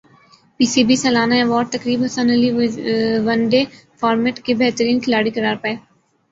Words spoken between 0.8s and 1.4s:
be سالانہ